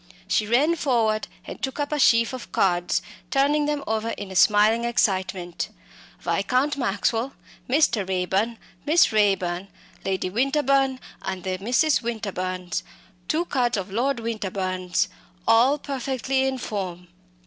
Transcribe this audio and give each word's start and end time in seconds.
She 0.27 0.47
ran 0.47 0.75
forward 0.77 1.27
and 1.45 1.61
took 1.61 1.79
up 1.79 1.91
a 1.91 1.99
sheaf 1.99 2.33
of 2.33 2.51
cards, 2.51 3.03
turning 3.29 3.67
them 3.67 3.83
over 3.85 4.09
in 4.09 4.31
a 4.31 4.35
smiling 4.35 4.83
excitement. 4.83 5.69
"Viscount 6.21 6.75
Maxwell," 6.75 7.33
"Mr. 7.69 8.03
Raeburn," 8.09 8.57
"Miss 8.83 9.11
Raeburn," 9.11 9.67
"Lady 10.03 10.31
Winterbourne 10.31 10.99
and 11.21 11.43
the 11.43 11.59
Misses 11.59 12.01
Winterbourne," 12.01 12.71
two 13.27 13.45
cards 13.45 13.77
of 13.77 13.91
Lord 13.91 14.19
Winterbourne's 14.19 15.07
all 15.47 15.77
perfectly 15.77 16.47
in 16.47 16.57
form. 16.57 17.07